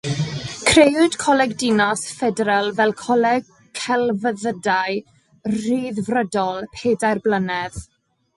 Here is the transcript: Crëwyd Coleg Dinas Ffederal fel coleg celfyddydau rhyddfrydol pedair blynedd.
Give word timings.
Crëwyd 0.67 1.17
Coleg 1.23 1.51
Dinas 1.63 2.05
Ffederal 2.13 2.71
fel 2.79 2.93
coleg 3.01 3.51
celfyddydau 3.83 4.99
rhyddfrydol 5.53 6.61
pedair 6.81 7.23
blynedd. 7.29 7.81